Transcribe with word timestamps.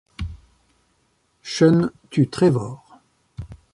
Sean 1.43 1.91
tue 2.09 2.27
Trevor. 2.27 2.81